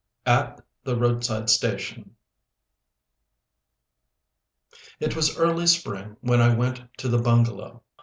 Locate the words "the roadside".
0.83-1.47